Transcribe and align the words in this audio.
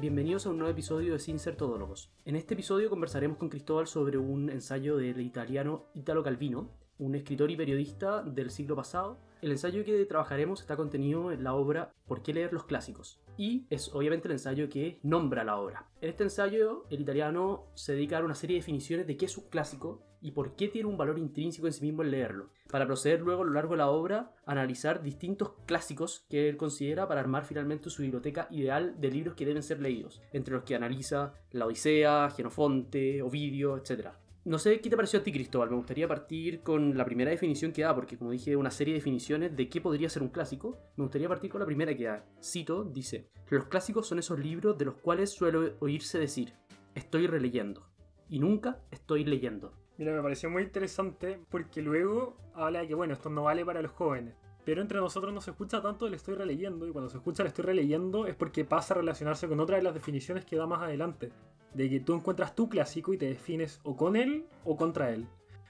Bienvenidos 0.00 0.46
a 0.46 0.48
un 0.48 0.56
nuevo 0.56 0.72
episodio 0.72 1.12
de 1.12 1.18
Sin 1.18 1.38
Ser 1.38 1.56
Todólogos. 1.56 2.10
En 2.24 2.34
este 2.34 2.54
episodio 2.54 2.88
conversaremos 2.88 3.36
con 3.36 3.50
Cristóbal 3.50 3.86
sobre 3.86 4.16
un 4.16 4.48
ensayo 4.48 4.96
del 4.96 5.20
italiano 5.20 5.84
Italo 5.92 6.22
Calvino, 6.22 6.70
un 6.98 7.14
escritor 7.14 7.50
y 7.50 7.56
periodista 7.56 8.22
del 8.22 8.50
siglo 8.50 8.74
pasado. 8.74 9.18
El 9.42 9.50
ensayo 9.50 9.84
que 9.84 10.06
trabajaremos 10.06 10.62
está 10.62 10.74
contenido 10.74 11.32
en 11.32 11.44
la 11.44 11.52
obra 11.52 11.92
¿Por 12.06 12.22
qué 12.22 12.32
leer 12.32 12.54
los 12.54 12.64
clásicos? 12.64 13.20
Y 13.40 13.64
es 13.70 13.88
obviamente 13.94 14.28
el 14.28 14.32
ensayo 14.32 14.68
que 14.68 15.00
nombra 15.02 15.44
la 15.44 15.56
obra. 15.56 15.88
En 16.02 16.10
este 16.10 16.24
ensayo, 16.24 16.84
el 16.90 17.00
italiano 17.00 17.68
se 17.72 17.94
dedica 17.94 18.18
a 18.18 18.22
una 18.22 18.34
serie 18.34 18.56
de 18.56 18.60
definiciones 18.60 19.06
de 19.06 19.16
qué 19.16 19.24
es 19.24 19.38
un 19.38 19.48
clásico 19.48 20.04
y 20.20 20.32
por 20.32 20.56
qué 20.56 20.68
tiene 20.68 20.90
un 20.90 20.98
valor 20.98 21.18
intrínseco 21.18 21.66
en 21.66 21.72
sí 21.72 21.80
mismo 21.80 22.02
el 22.02 22.10
leerlo, 22.10 22.50
para 22.70 22.84
proceder 22.84 23.22
luego 23.22 23.40
a 23.40 23.46
lo 23.46 23.52
largo 23.52 23.72
de 23.72 23.78
la 23.78 23.88
obra 23.88 24.34
a 24.44 24.52
analizar 24.52 25.02
distintos 25.02 25.52
clásicos 25.64 26.26
que 26.28 26.50
él 26.50 26.58
considera 26.58 27.08
para 27.08 27.22
armar 27.22 27.46
finalmente 27.46 27.88
su 27.88 28.02
biblioteca 28.02 28.46
ideal 28.50 29.00
de 29.00 29.10
libros 29.10 29.36
que 29.36 29.46
deben 29.46 29.62
ser 29.62 29.80
leídos, 29.80 30.20
entre 30.34 30.52
los 30.52 30.64
que 30.64 30.74
analiza 30.74 31.32
La 31.50 31.64
Odisea, 31.64 32.28
Genofonte, 32.36 33.22
Ovidio, 33.22 33.78
etc. 33.78 34.08
No 34.42 34.58
sé 34.58 34.80
qué 34.80 34.88
te 34.88 34.96
pareció 34.96 35.20
a 35.20 35.22
ti, 35.22 35.32
Cristóbal. 35.32 35.68
Me 35.68 35.76
gustaría 35.76 36.08
partir 36.08 36.62
con 36.62 36.96
la 36.96 37.04
primera 37.04 37.30
definición 37.30 37.72
que 37.72 37.82
da, 37.82 37.94
porque 37.94 38.16
como 38.16 38.30
dije, 38.30 38.56
una 38.56 38.70
serie 38.70 38.94
de 38.94 39.00
definiciones 39.00 39.54
de 39.54 39.68
qué 39.68 39.82
podría 39.82 40.08
ser 40.08 40.22
un 40.22 40.30
clásico. 40.30 40.78
Me 40.96 41.04
gustaría 41.04 41.28
partir 41.28 41.50
con 41.50 41.60
la 41.60 41.66
primera 41.66 41.94
que 41.94 42.04
da. 42.04 42.24
Cito, 42.42 42.84
dice, 42.84 43.28
los 43.50 43.66
clásicos 43.66 44.06
son 44.06 44.18
esos 44.18 44.38
libros 44.38 44.78
de 44.78 44.86
los 44.86 44.94
cuales 44.94 45.28
suelo 45.28 45.74
oírse 45.80 46.18
decir, 46.18 46.54
estoy 46.94 47.26
releyendo. 47.26 47.86
Y 48.30 48.38
nunca 48.38 48.78
estoy 48.90 49.24
leyendo. 49.24 49.74
Mira, 49.98 50.14
me 50.14 50.22
pareció 50.22 50.48
muy 50.48 50.62
interesante 50.62 51.38
porque 51.50 51.82
luego 51.82 52.38
habla 52.54 52.80
de 52.80 52.88
que, 52.88 52.94
bueno, 52.94 53.12
esto 53.12 53.28
no 53.28 53.42
vale 53.42 53.62
para 53.66 53.82
los 53.82 53.92
jóvenes. 53.92 54.36
Pero 54.64 54.80
entre 54.80 55.00
nosotros 55.00 55.34
no 55.34 55.42
se 55.42 55.50
escucha 55.50 55.82
tanto 55.82 56.06
el 56.06 56.14
estoy 56.14 56.34
releyendo, 56.34 56.86
y 56.86 56.92
cuando 56.92 57.10
se 57.10 57.18
escucha 57.18 57.42
el 57.42 57.48
estoy 57.48 57.66
releyendo 57.66 58.26
es 58.26 58.36
porque 58.36 58.64
pasa 58.64 58.94
a 58.94 58.98
relacionarse 58.98 59.48
con 59.48 59.60
otra 59.60 59.76
de 59.76 59.82
las 59.82 59.92
definiciones 59.92 60.46
que 60.46 60.56
da 60.56 60.66
más 60.66 60.80
adelante. 60.80 61.30
De 61.74 61.88
que 61.88 62.00
tú 62.00 62.14
encuentras 62.14 62.54
tu 62.54 62.68
clásico 62.68 63.12
y 63.12 63.18
te 63.18 63.26
defines 63.26 63.80
o 63.84 63.96
con 63.96 64.16
él 64.16 64.46
o 64.64 64.76
contra 64.76 65.10
él. 65.10 65.26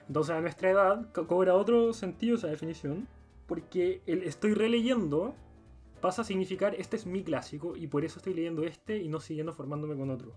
Entonces 0.07 0.35
a 0.35 0.41
nuestra 0.41 0.71
edad 0.71 1.11
cobra 1.11 1.55
otro 1.55 1.93
sentido 1.93 2.35
esa 2.35 2.47
definición, 2.47 3.07
porque 3.47 4.01
el 4.07 4.23
estoy 4.23 4.53
releyendo 4.53 5.35
pasa 6.01 6.23
a 6.23 6.25
significar 6.25 6.75
este 6.75 6.97
es 6.97 7.05
mi 7.05 7.23
clásico 7.23 7.77
y 7.77 7.87
por 7.87 8.03
eso 8.03 8.19
estoy 8.19 8.33
leyendo 8.33 8.63
este 8.63 8.97
y 8.97 9.07
no 9.07 9.19
siguiendo 9.19 9.53
formándome 9.53 9.95
con 9.95 10.09
otro. 10.09 10.33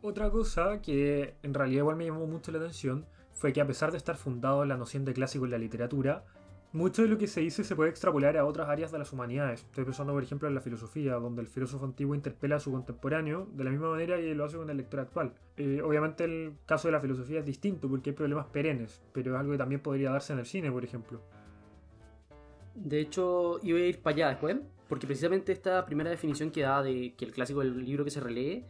Otra 0.00 0.30
cosa 0.30 0.80
que 0.80 1.34
en 1.42 1.54
realidad 1.54 1.80
igual 1.80 1.96
me 1.96 2.06
llamó 2.06 2.26
mucho 2.26 2.52
la 2.52 2.58
atención 2.58 3.06
fue 3.32 3.52
que 3.52 3.60
a 3.60 3.66
pesar 3.66 3.90
de 3.90 3.98
estar 3.98 4.16
fundado 4.16 4.64
la 4.64 4.76
noción 4.76 5.04
de 5.04 5.12
clásico 5.12 5.44
en 5.44 5.50
la 5.50 5.58
literatura, 5.58 6.24
mucho 6.74 7.02
de 7.02 7.08
lo 7.08 7.16
que 7.18 7.28
se 7.28 7.40
dice 7.40 7.62
se 7.62 7.76
puede 7.76 7.90
extrapolar 7.90 8.36
a 8.36 8.44
otras 8.44 8.68
áreas 8.68 8.90
de 8.90 8.98
las 8.98 9.12
humanidades. 9.12 9.60
Estoy 9.60 9.84
pensando, 9.84 10.12
por 10.12 10.24
ejemplo, 10.24 10.48
en 10.48 10.56
la 10.56 10.60
filosofía, 10.60 11.14
donde 11.14 11.40
el 11.40 11.46
filósofo 11.46 11.84
antiguo 11.84 12.16
interpela 12.16 12.56
a 12.56 12.60
su 12.60 12.72
contemporáneo 12.72 13.46
de 13.52 13.62
la 13.62 13.70
misma 13.70 13.90
manera 13.90 14.16
que 14.16 14.34
lo 14.34 14.44
hace 14.44 14.56
con 14.56 14.68
el 14.68 14.76
lector 14.76 14.98
actual. 14.98 15.34
Eh, 15.56 15.80
obviamente 15.82 16.24
el 16.24 16.54
caso 16.66 16.88
de 16.88 16.92
la 16.92 17.00
filosofía 17.00 17.38
es 17.38 17.46
distinto 17.46 17.88
porque 17.88 18.10
hay 18.10 18.16
problemas 18.16 18.46
perennes, 18.46 19.00
pero 19.12 19.34
es 19.34 19.40
algo 19.40 19.52
que 19.52 19.58
también 19.58 19.80
podría 19.80 20.10
darse 20.10 20.32
en 20.32 20.40
el 20.40 20.46
cine, 20.46 20.72
por 20.72 20.84
ejemplo. 20.84 21.22
De 22.74 22.98
hecho, 22.98 23.60
iba 23.62 23.78
a 23.78 23.82
ir 23.82 24.02
para 24.02 24.16
allá 24.16 24.28
después, 24.30 24.56
porque 24.88 25.06
precisamente 25.06 25.52
esta 25.52 25.86
primera 25.86 26.10
definición 26.10 26.50
que 26.50 26.62
da 26.62 26.82
de 26.82 27.14
que 27.16 27.24
el 27.24 27.30
clásico 27.30 27.62
es 27.62 27.68
el 27.68 27.84
libro 27.84 28.04
que 28.04 28.10
se 28.10 28.18
relee 28.18 28.64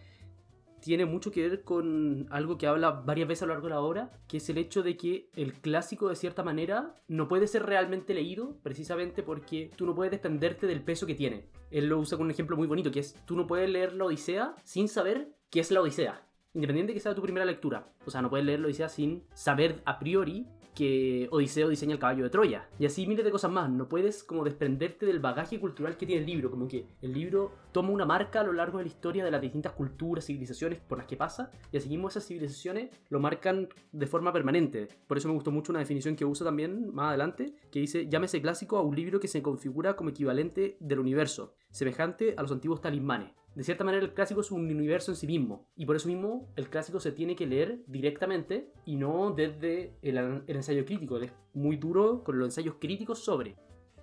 tiene 0.84 1.06
mucho 1.06 1.30
que 1.30 1.48
ver 1.48 1.62
con 1.62 2.26
algo 2.28 2.58
que 2.58 2.66
habla 2.66 2.90
varias 2.90 3.26
veces 3.26 3.44
a 3.44 3.46
lo 3.46 3.54
largo 3.54 3.68
de 3.68 3.74
la 3.74 3.80
obra, 3.80 4.10
que 4.28 4.36
es 4.36 4.50
el 4.50 4.58
hecho 4.58 4.82
de 4.82 4.98
que 4.98 5.30
el 5.34 5.54
clásico 5.54 6.10
de 6.10 6.14
cierta 6.14 6.42
manera 6.42 6.94
no 7.08 7.26
puede 7.26 7.46
ser 7.46 7.64
realmente 7.64 8.12
leído 8.12 8.58
precisamente 8.62 9.22
porque 9.22 9.70
tú 9.76 9.86
no 9.86 9.94
puedes 9.94 10.10
desprenderte 10.10 10.66
del 10.66 10.84
peso 10.84 11.06
que 11.06 11.14
tiene. 11.14 11.46
Él 11.70 11.86
lo 11.86 11.98
usa 11.98 12.18
con 12.18 12.26
un 12.26 12.32
ejemplo 12.32 12.58
muy 12.58 12.66
bonito, 12.66 12.90
que 12.90 13.00
es 13.00 13.16
tú 13.24 13.34
no 13.34 13.46
puedes 13.46 13.70
leer 13.70 13.94
la 13.94 14.04
Odisea 14.04 14.56
sin 14.62 14.88
saber 14.88 15.34
qué 15.48 15.60
es 15.60 15.70
la 15.70 15.80
Odisea. 15.80 16.28
Independiente 16.52 16.92
de 16.92 16.98
que 16.98 17.00
sea 17.00 17.14
tu 17.14 17.22
primera 17.22 17.46
lectura. 17.46 17.88
O 18.04 18.10
sea, 18.10 18.20
no 18.20 18.28
puedes 18.28 18.44
leer 18.44 18.60
la 18.60 18.66
Odisea 18.66 18.90
sin 18.90 19.24
saber 19.32 19.80
a 19.86 19.98
priori 19.98 20.46
que 20.74 21.28
Odiseo 21.30 21.68
diseña 21.68 21.94
el 21.94 21.98
caballo 21.98 22.24
de 22.24 22.30
Troya. 22.30 22.68
Y 22.78 22.86
así 22.86 23.06
miles 23.06 23.24
de 23.24 23.30
cosas 23.30 23.50
más. 23.50 23.70
No 23.70 23.88
puedes 23.88 24.24
como 24.24 24.44
desprenderte 24.44 25.06
del 25.06 25.20
bagaje 25.20 25.60
cultural 25.60 25.96
que 25.96 26.06
tiene 26.06 26.22
el 26.22 26.26
libro. 26.26 26.50
Como 26.50 26.68
que 26.68 26.86
el 27.00 27.12
libro 27.12 27.52
toma 27.72 27.90
una 27.90 28.04
marca 28.04 28.40
a 28.40 28.44
lo 28.44 28.52
largo 28.52 28.78
de 28.78 28.84
la 28.84 28.88
historia 28.88 29.24
de 29.24 29.30
las 29.30 29.40
distintas 29.40 29.72
culturas, 29.72 30.26
civilizaciones 30.26 30.80
por 30.80 30.98
las 30.98 31.06
que 31.06 31.16
pasa. 31.16 31.50
Y 31.72 31.76
así 31.76 31.88
mismo 31.88 32.08
esas 32.08 32.26
civilizaciones 32.26 32.90
lo 33.08 33.20
marcan 33.20 33.68
de 33.92 34.06
forma 34.06 34.32
permanente. 34.32 34.88
Por 35.06 35.16
eso 35.16 35.28
me 35.28 35.34
gustó 35.34 35.50
mucho 35.50 35.72
una 35.72 35.80
definición 35.80 36.16
que 36.16 36.24
usa 36.24 36.44
también 36.44 36.92
más 36.92 37.08
adelante, 37.08 37.54
que 37.70 37.80
dice, 37.80 38.08
llámese 38.08 38.42
clásico 38.42 38.76
a 38.76 38.82
un 38.82 38.96
libro 38.96 39.20
que 39.20 39.28
se 39.28 39.42
configura 39.42 39.96
como 39.96 40.10
equivalente 40.10 40.76
del 40.80 40.98
universo, 40.98 41.54
semejante 41.70 42.34
a 42.36 42.42
los 42.42 42.52
antiguos 42.52 42.80
talismanes. 42.80 43.32
De 43.54 43.62
cierta 43.62 43.84
manera 43.84 44.04
el 44.04 44.14
clásico 44.14 44.40
es 44.40 44.50
un 44.50 44.68
universo 44.68 45.12
en 45.12 45.16
sí 45.16 45.26
mismo 45.26 45.68
y 45.76 45.86
por 45.86 45.94
eso 45.94 46.08
mismo 46.08 46.52
el 46.56 46.68
clásico 46.68 46.98
se 46.98 47.12
tiene 47.12 47.36
que 47.36 47.46
leer 47.46 47.82
directamente 47.86 48.72
y 48.84 48.96
no 48.96 49.32
desde 49.32 49.94
el, 50.02 50.42
ensayo 50.48 50.84
crítico. 50.84 51.18
Es 51.18 51.32
muy 51.52 51.76
duro 51.76 52.24
con 52.24 52.38
los 52.38 52.48
ensayos 52.48 52.76
críticos 52.80 53.20
sobre 53.20 53.56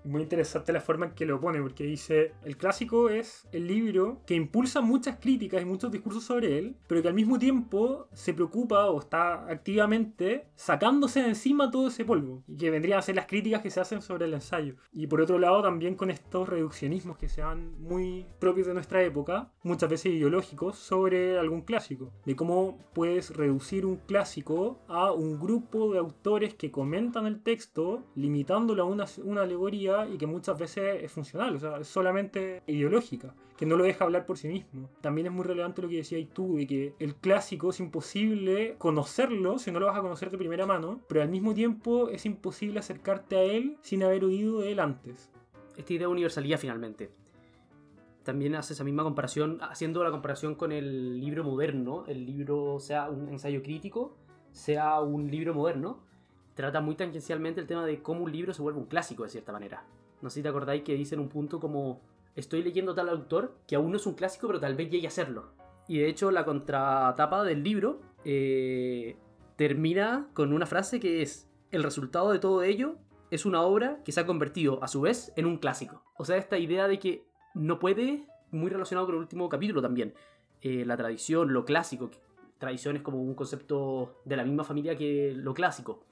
muy 0.03 0.21
interesante 0.21 0.73
la 0.73 0.81
forma 0.81 1.07
en 1.07 1.11
que 1.13 1.25
lo 1.25 1.39
pone, 1.39 1.61
porque 1.61 1.83
dice, 1.83 2.33
el 2.43 2.57
clásico 2.57 3.09
es 3.09 3.47
el 3.51 3.67
libro 3.67 4.21
que 4.25 4.35
impulsa 4.35 4.81
muchas 4.81 5.17
críticas 5.19 5.61
y 5.61 5.65
muchos 5.65 5.91
discursos 5.91 6.23
sobre 6.23 6.57
él, 6.57 6.75
pero 6.87 7.01
que 7.01 7.07
al 7.07 7.13
mismo 7.13 7.37
tiempo 7.37 8.07
se 8.13 8.33
preocupa 8.33 8.85
o 8.87 8.99
está 8.99 9.47
activamente 9.49 10.47
sacándose 10.55 11.21
de 11.21 11.29
encima 11.29 11.71
todo 11.71 11.87
ese 11.87 12.05
polvo, 12.05 12.43
y 12.47 12.57
que 12.57 12.69
vendrían 12.69 12.99
a 12.99 13.03
ser 13.03 13.15
las 13.15 13.27
críticas 13.27 13.61
que 13.61 13.69
se 13.69 13.79
hacen 13.79 14.01
sobre 14.01 14.25
el 14.25 14.33
ensayo. 14.33 14.75
Y 14.91 15.07
por 15.07 15.21
otro 15.21 15.39
lado 15.39 15.61
también 15.61 15.95
con 15.95 16.09
estos 16.09 16.49
reduccionismos 16.49 17.17
que 17.17 17.29
sean 17.29 17.79
muy 17.79 18.25
propios 18.39 18.67
de 18.67 18.73
nuestra 18.73 19.03
época, 19.03 19.51
muchas 19.63 19.89
veces 19.89 20.13
ideológicos, 20.13 20.77
sobre 20.77 21.37
algún 21.37 21.61
clásico, 21.61 22.11
de 22.25 22.35
cómo 22.35 22.77
puedes 22.93 23.35
reducir 23.35 23.85
un 23.85 23.97
clásico 23.97 24.79
a 24.87 25.11
un 25.11 25.39
grupo 25.39 25.91
de 25.93 25.99
autores 25.99 26.53
que 26.53 26.71
comentan 26.71 27.25
el 27.25 27.41
texto, 27.41 28.03
limitándolo 28.15 28.83
a 28.83 28.85
una, 28.85 29.05
una 29.23 29.41
alegoría 29.43 29.90
y 30.11 30.17
que 30.17 30.27
muchas 30.27 30.57
veces 30.57 31.03
es 31.03 31.11
funcional, 31.11 31.55
o 31.55 31.59
sea, 31.59 31.77
es 31.77 31.87
solamente 31.87 32.61
ideológica, 32.67 33.33
que 33.57 33.65
no 33.65 33.75
lo 33.75 33.83
deja 33.83 34.05
hablar 34.05 34.25
por 34.25 34.37
sí 34.37 34.47
mismo. 34.47 34.89
También 35.01 35.27
es 35.27 35.33
muy 35.33 35.43
relevante 35.43 35.81
lo 35.81 35.89
que 35.89 35.97
decías 35.97 36.27
tú, 36.33 36.57
de 36.57 36.67
que 36.67 36.93
el 36.99 37.15
clásico 37.15 37.69
es 37.69 37.79
imposible 37.79 38.75
conocerlo 38.77 39.59
si 39.59 39.71
no 39.71 39.79
lo 39.79 39.87
vas 39.87 39.97
a 39.97 40.01
conocer 40.01 40.31
de 40.31 40.37
primera 40.37 40.65
mano, 40.65 41.01
pero 41.07 41.21
al 41.21 41.29
mismo 41.29 41.53
tiempo 41.53 42.09
es 42.09 42.25
imposible 42.25 42.79
acercarte 42.79 43.37
a 43.37 43.43
él 43.43 43.77
sin 43.81 44.03
haber 44.03 44.23
oído 44.23 44.61
de 44.61 44.71
él 44.71 44.79
antes. 44.79 45.29
Esta 45.77 45.93
idea 45.93 46.07
de 46.07 46.13
universalidad 46.13 46.59
finalmente. 46.59 47.11
También 48.23 48.55
hace 48.55 48.73
esa 48.73 48.83
misma 48.83 49.03
comparación, 49.03 49.57
haciendo 49.61 50.03
la 50.03 50.11
comparación 50.11 50.55
con 50.55 50.71
el 50.71 51.19
libro 51.19 51.43
moderno, 51.43 52.05
el 52.07 52.25
libro 52.25 52.79
sea 52.79 53.09
un 53.09 53.29
ensayo 53.29 53.63
crítico, 53.63 54.15
sea 54.51 54.99
un 54.99 55.31
libro 55.31 55.55
moderno, 55.55 56.03
trata 56.53 56.81
muy 56.81 56.95
tangencialmente 56.95 57.61
el 57.61 57.67
tema 57.67 57.85
de 57.85 58.01
cómo 58.01 58.23
un 58.23 58.31
libro 58.31 58.53
se 58.53 58.61
vuelve 58.61 58.79
un 58.79 58.85
clásico 58.85 59.23
de 59.23 59.29
cierta 59.29 59.51
manera. 59.51 59.83
No 60.21 60.29
sé 60.29 60.35
si 60.35 60.43
te 60.43 60.49
acordáis 60.49 60.83
que 60.83 60.95
dice 60.95 61.15
en 61.15 61.21
un 61.21 61.29
punto 61.29 61.59
como 61.59 62.01
estoy 62.35 62.63
leyendo 62.63 62.93
tal 62.93 63.09
autor 63.09 63.55
que 63.67 63.75
aún 63.75 63.91
no 63.91 63.97
es 63.97 64.05
un 64.05 64.13
clásico 64.13 64.47
pero 64.47 64.59
tal 64.59 64.75
vez 64.75 64.89
llegue 64.89 65.07
a 65.07 65.11
serlo. 65.11 65.51
Y 65.87 65.99
de 65.99 66.09
hecho 66.09 66.31
la 66.31 66.45
contratapa 66.45 67.43
del 67.43 67.63
libro 67.63 68.01
eh, 68.23 69.17
termina 69.55 70.29
con 70.33 70.53
una 70.53 70.65
frase 70.65 70.99
que 70.99 71.21
es 71.21 71.49
el 71.71 71.83
resultado 71.83 72.31
de 72.31 72.39
todo 72.39 72.63
ello 72.63 72.97
es 73.31 73.45
una 73.45 73.61
obra 73.61 73.99
que 74.03 74.11
se 74.11 74.19
ha 74.19 74.25
convertido 74.25 74.83
a 74.83 74.87
su 74.87 75.01
vez 75.01 75.31
en 75.37 75.45
un 75.45 75.57
clásico. 75.57 76.03
O 76.17 76.25
sea, 76.25 76.35
esta 76.35 76.57
idea 76.57 76.87
de 76.87 76.99
que 76.99 77.23
no 77.53 77.79
puede, 77.79 78.25
muy 78.51 78.69
relacionado 78.69 79.07
con 79.07 79.15
el 79.15 79.21
último 79.21 79.47
capítulo 79.47 79.81
también, 79.81 80.13
eh, 80.61 80.83
la 80.85 80.97
tradición, 80.97 81.53
lo 81.53 81.63
clásico, 81.63 82.11
tradición 82.57 82.97
es 82.97 83.01
como 83.01 83.21
un 83.21 83.33
concepto 83.33 84.21
de 84.25 84.35
la 84.35 84.43
misma 84.43 84.63
familia 84.63 84.95
que 84.97 85.33
lo 85.35 85.53
clásico. 85.53 86.03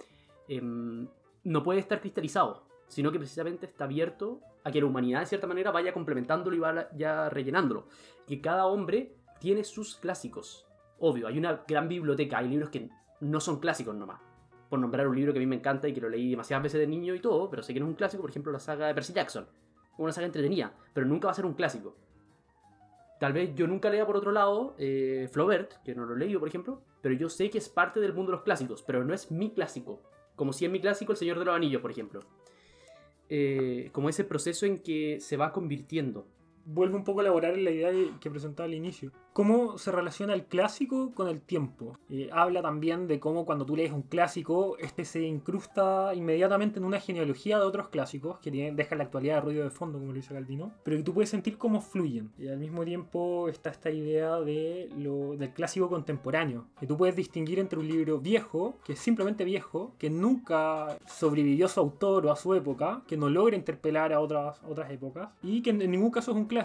Em, 0.49 1.07
no 1.43 1.63
puede 1.63 1.79
estar 1.79 2.01
cristalizado, 2.01 2.65
sino 2.87 3.11
que 3.11 3.19
precisamente 3.19 3.67
está 3.67 3.85
abierto 3.85 4.41
a 4.63 4.71
que 4.71 4.81
la 4.81 4.87
humanidad 4.87 5.21
de 5.21 5.27
cierta 5.27 5.47
manera 5.47 5.71
vaya 5.71 5.93
complementándolo 5.93 6.55
y 6.55 6.59
vaya 6.59 7.29
rellenándolo. 7.29 7.85
Que 8.27 8.41
cada 8.41 8.65
hombre 8.65 9.15
tiene 9.39 9.63
sus 9.63 9.95
clásicos. 9.95 10.65
Obvio, 10.99 11.27
hay 11.27 11.37
una 11.37 11.63
gran 11.67 11.87
biblioteca, 11.87 12.39
hay 12.39 12.49
libros 12.49 12.69
que 12.69 12.89
no 13.21 13.39
son 13.39 13.59
clásicos 13.59 13.95
nomás. 13.95 14.19
Por 14.69 14.79
nombrar 14.79 15.07
un 15.07 15.15
libro 15.15 15.33
que 15.33 15.39
a 15.39 15.41
mí 15.41 15.45
me 15.45 15.55
encanta 15.55 15.87
y 15.87 15.93
que 15.93 16.01
lo 16.01 16.09
leí 16.09 16.31
demasiadas 16.31 16.63
veces 16.63 16.79
de 16.79 16.87
niño 16.87 17.15
y 17.15 17.21
todo, 17.21 17.49
pero 17.49 17.63
sé 17.63 17.73
que 17.73 17.79
no 17.79 17.85
es 17.85 17.91
un 17.91 17.95
clásico, 17.95 18.21
por 18.21 18.31
ejemplo 18.31 18.51
la 18.51 18.59
saga 18.59 18.87
de 18.87 18.95
Percy 18.95 19.13
Jackson. 19.13 19.47
Una 19.97 20.11
saga 20.11 20.27
entretenida, 20.27 20.73
pero 20.93 21.05
nunca 21.05 21.27
va 21.27 21.31
a 21.31 21.35
ser 21.35 21.45
un 21.45 21.53
clásico. 21.53 21.95
Tal 23.19 23.33
vez 23.33 23.53
yo 23.53 23.67
nunca 23.67 23.89
lea 23.89 24.05
por 24.05 24.17
otro 24.17 24.31
lado 24.31 24.75
eh, 24.77 25.29
Flaubert, 25.31 25.81
que 25.83 25.93
no 25.93 26.05
lo 26.05 26.15
he 26.15 26.19
leído 26.19 26.39
por 26.39 26.47
ejemplo, 26.47 26.81
pero 27.01 27.13
yo 27.15 27.29
sé 27.29 27.49
que 27.49 27.57
es 27.57 27.69
parte 27.69 27.99
del 27.99 28.13
mundo 28.13 28.31
de 28.31 28.37
los 28.37 28.43
clásicos, 28.43 28.81
pero 28.81 29.03
no 29.03 29.13
es 29.13 29.29
mi 29.29 29.51
clásico. 29.51 30.01
Como 30.39 30.53
si 30.53 30.63
en 30.63 30.71
mi 30.71 30.79
clásico 30.79 31.11
El 31.11 31.17
Señor 31.17 31.37
de 31.37 31.43
los 31.43 31.53
Anillos, 31.53 31.81
por 31.81 31.91
ejemplo. 31.91 32.21
Eh, 33.27 33.89
como 33.91 34.07
ese 34.07 34.23
proceso 34.23 34.65
en 34.65 34.79
que 34.79 35.17
se 35.19 35.35
va 35.35 35.51
convirtiendo. 35.51 36.25
Vuelve 36.73 36.95
un 36.95 37.03
poco 37.03 37.19
a 37.19 37.23
elaborar 37.23 37.57
la 37.57 37.71
idea 37.71 37.91
que 38.19 38.29
presentaba 38.29 38.65
al 38.65 38.73
inicio. 38.73 39.11
Cómo 39.33 39.77
se 39.77 39.91
relaciona 39.91 40.33
el 40.33 40.45
clásico 40.45 41.13
con 41.13 41.27
el 41.27 41.41
tiempo. 41.41 41.97
Eh, 42.09 42.29
habla 42.31 42.61
también 42.61 43.07
de 43.07 43.19
cómo 43.19 43.45
cuando 43.45 43.65
tú 43.65 43.75
lees 43.75 43.91
un 43.91 44.01
clásico, 44.01 44.77
este 44.79 45.05
se 45.05 45.21
incrusta 45.21 46.13
inmediatamente 46.13 46.79
en 46.79 46.85
una 46.85 46.99
genealogía 46.99 47.57
de 47.57 47.65
otros 47.65 47.89
clásicos 47.89 48.39
que 48.39 48.51
tienen, 48.51 48.75
dejan 48.75 48.97
la 48.97 49.05
actualidad 49.05 49.35
de 49.35 49.41
ruido 49.41 49.63
de 49.63 49.69
fondo, 49.69 49.97
como 49.97 50.11
lo 50.11 50.15
dice 50.15 50.33
Calvino, 50.33 50.71
pero 50.83 50.97
que 50.97 51.03
tú 51.03 51.13
puedes 51.13 51.29
sentir 51.29 51.57
cómo 51.57 51.81
fluyen. 51.81 52.31
Y 52.37 52.47
al 52.47 52.57
mismo 52.57 52.83
tiempo 52.83 53.47
está 53.49 53.69
esta 53.69 53.89
idea 53.89 54.39
de 54.39 54.89
lo, 54.97 55.35
del 55.37 55.53
clásico 55.53 55.89
contemporáneo, 55.89 56.65
que 56.79 56.87
tú 56.87 56.97
puedes 56.97 57.15
distinguir 57.15 57.59
entre 57.59 57.79
un 57.79 57.87
libro 57.87 58.19
viejo, 58.19 58.77
que 58.83 58.93
es 58.93 58.99
simplemente 58.99 59.43
viejo, 59.45 59.93
que 59.97 60.09
nunca 60.09 60.97
sobrevivió 61.07 61.67
a 61.67 61.69
su 61.69 61.79
autor 61.79 62.25
o 62.25 62.31
a 62.31 62.35
su 62.35 62.53
época, 62.53 63.03
que 63.07 63.17
no 63.17 63.29
logra 63.29 63.55
interpelar 63.55 64.11
a 64.11 64.19
otras, 64.19 64.61
otras 64.67 64.91
épocas, 64.91 65.29
y 65.41 65.61
que 65.61 65.69
en 65.69 65.89
ningún 65.89 66.11
caso 66.11 66.31
es 66.31 66.37
un 66.37 66.45
clásico. 66.45 66.58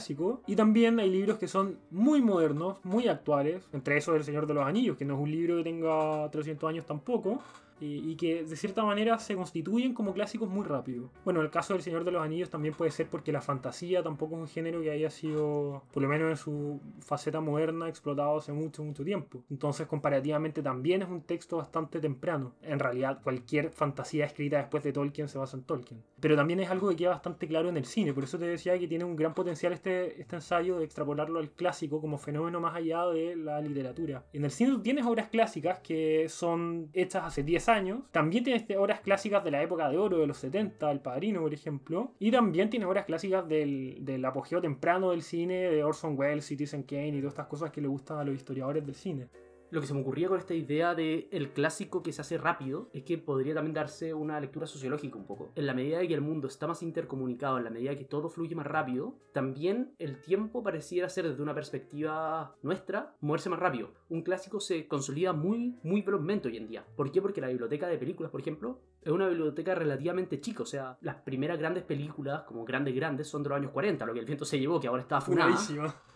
Y 0.47 0.57
también 0.57 0.99
hay 0.99 1.11
libros 1.11 1.39
que 1.39 1.49
son 1.49 1.79
muy 1.91 2.21
modernos, 2.21 2.79
muy 2.85 3.09
actuales, 3.09 3.63
entre 3.73 3.97
esos 3.97 4.17
El 4.17 4.25
Señor 4.25 4.47
de 4.47 4.55
los 4.55 4.67
Anillos, 4.67 4.97
que 4.97 5.05
no 5.05 5.15
es 5.15 5.21
un 5.21 5.31
libro 5.31 5.57
que 5.59 5.65
tenga 5.65 6.31
300 6.31 6.69
años 6.69 6.87
tampoco, 6.87 7.41
y, 7.81 8.15
que 8.17 8.45
de 8.45 8.57
cierta 8.57 8.85
manera 8.85 9.19
se 9.19 9.35
constituyen 9.35 9.95
como 9.95 10.15
clásicos 10.15 10.49
muy 10.49 10.65
rápido. 10.65 11.11
Bueno, 11.25 11.41
el 11.43 11.51
caso 11.51 11.75
del 11.75 11.83
Señor 11.83 12.05
de 12.05 12.13
los 12.13 12.23
Anillos 12.23 12.51
también 12.51 12.75
puede 12.75 12.91
ser 12.91 13.09
porque 13.09 13.33
la 13.33 13.41
fantasía 13.41 14.03
tampoco 14.03 14.37
es 14.37 14.41
un 14.43 14.49
género 14.49 14.81
que 14.81 14.91
haya 14.91 15.11
sido, 15.11 15.83
por 15.93 16.03
lo 16.03 16.09
menos 16.09 16.31
en 16.31 16.37
su 16.37 16.81
faceta 17.01 17.41
moderna, 17.41 17.89
explotado 17.89 18.39
hace 18.39 18.53
mucho, 18.53 18.83
mucho 18.85 19.05
tiempo. 19.05 19.43
Entonces, 19.51 19.87
comparativamente 19.87 20.63
también 20.63 21.03
es 21.03 21.09
un 21.09 21.23
texto 21.23 21.57
bastante 21.57 22.01
temprano. 22.01 22.53
En 22.63 22.79
realidad, 22.79 23.21
cualquier 23.23 23.71
fantasía 23.71 24.27
escrita 24.27 24.59
después 24.59 24.83
de 24.83 24.93
Tolkien 24.93 25.29
se 25.29 25.39
basa 25.39 25.57
en 25.57 25.65
Tolkien. 25.65 26.03
Pero 26.21 26.37
también 26.37 26.61
es 26.61 26.71
algo 26.71 26.89
que 26.89 26.97
queda 26.97 27.11
bastante 27.11 27.47
claro 27.47 27.69
en 27.69 27.77
el 27.77 27.85
cine, 27.85 28.15
por 28.15 28.25
eso 28.25 28.39
te 28.39 28.47
decía 28.47 28.79
que 28.79 28.89
tiene 28.89 29.05
un 29.05 29.17
gran 29.17 29.35
potencial 29.35 29.73
este, 29.73 30.21
este 30.21 30.37
ensayo 30.37 30.79
de 30.79 30.85
extrapolarlo 30.85 31.39
al 31.39 31.51
clásico 31.51 32.01
como 32.01 32.19
fenómeno 32.19 32.61
más 32.61 32.75
allá 32.75 33.07
de 33.07 33.37
la 33.37 33.61
literatura. 33.61 34.25
En 34.33 34.45
el 34.45 34.51
cine 34.51 34.71
tú 34.71 34.83
tienes 34.83 35.05
obras 35.05 35.29
clásicas 35.29 35.81
que 35.81 36.29
son 36.29 36.89
hechas 36.93 37.25
hace 37.25 37.43
10 37.43 37.64
años. 37.69 38.01
También 38.11 38.45
tienes 38.45 38.65
obras 38.77 39.01
clásicas 39.01 39.45
de 39.45 39.51
la 39.51 39.63
época 39.63 39.89
de 39.89 39.99
oro, 39.99 40.19
de 40.19 40.27
los 40.27 40.39
70, 40.39 40.91
El 40.91 41.01
Padrino, 41.01 41.41
por 41.41 41.55
ejemplo. 41.55 42.13
Y 42.19 42.31
también 42.31 42.71
tienes 42.71 42.89
obras 42.89 43.05
clásicas 43.05 43.49
del, 43.49 43.99
del 44.01 44.25
apogeo 44.25 44.61
temprano 44.61 45.11
del 45.11 45.23
cine, 45.23 45.71
de 45.71 45.85
Orson 45.85 46.19
Welles, 46.19 46.45
Citizen 46.45 46.83
Kane 46.83 47.09
y 47.09 47.21
todas 47.21 47.33
estas 47.33 47.47
cosas 47.47 47.71
que 47.71 47.81
le 47.81 47.89
gustan 47.89 48.19
a 48.19 48.25
los 48.25 48.35
historiadores 48.35 48.85
del 48.85 48.95
cine 48.95 49.29
lo 49.75 49.81
que 49.81 49.89
se 49.89 49.95
me 49.95 50.03
ocurría 50.03 50.29
con 50.29 50.39
esta 50.39 50.55
idea 50.55 50.95
de 50.95 51.29
el 51.33 51.53
clásico 51.53 52.03
que 52.03 52.13
se 52.13 52.21
hace 52.21 52.39
rápido 52.39 52.91
es 52.93 53.03
que 53.03 53.19
podría 53.19 53.55
también 53.55 53.75
darse 53.75 54.15
una 54.15 54.39
lectura 54.39 54.69
sociológica 54.69 55.19
un 55.19 55.27
poco. 55.27 55.51
En 55.57 55.67
la 55.67 55.75
medida 55.75 55.99
de 55.99 56.07
que 56.07 56.15
el 56.15 56.21
mundo 56.21 56.47
está 56.47 56.69
más 56.69 56.83
intercomunicado, 56.85 57.59
en 57.59 57.65
la 57.65 57.71
medida 57.71 57.97
que 57.97 58.05
todo 58.05 58.29
fluye 58.29 58.55
más 58.55 58.69
rápido, 58.69 59.19
también 59.33 59.93
el 59.99 60.21
tiempo 60.21 60.63
pareciera 60.63 61.09
ser 61.09 61.29
desde 61.29 61.43
una 61.43 61.57
perspectiva 61.57 62.55
nuestra 62.63 63.17
moverse 63.21 63.51
más 63.51 63.59
rápido. 63.59 63.91
Un 64.09 64.23
clásico 64.23 64.61
se 64.61 64.87
consolida 64.87 65.33
muy 65.33 65.77
muy 65.83 66.03
velozmente 66.03 66.49
hoy 66.49 66.57
en 66.57 66.69
día. 66.69 66.87
¿Por 66.97 67.11
qué? 67.11 67.21
Porque 67.21 67.41
la 67.41 67.49
biblioteca 67.49 67.89
de 67.89 67.99
películas, 67.99 68.31
por 68.31 68.41
ejemplo, 68.41 68.79
es 69.05 69.13
una 69.13 69.29
biblioteca 69.29 69.75
relativamente 69.75 70.41
chica, 70.41 70.63
o 70.63 70.67
sea, 70.67 70.97
las 71.03 71.17
primeras 71.17 71.59
grandes 71.59 71.85
películas, 71.85 72.43
como 72.43 72.65
grandes 72.65 72.95
grandes, 72.95 73.29
son 73.29 73.43
de 73.43 73.51
los 73.51 73.57
años 73.57 73.71
40, 73.73 74.07
lo 74.07 74.13
que 74.13 74.21
el 74.21 74.27
viento 74.27 74.45
se 74.45 74.59
llevó, 74.59 74.81
que 74.81 74.89
ahora 74.89 75.03
está 75.03 75.21
funada 75.21 75.55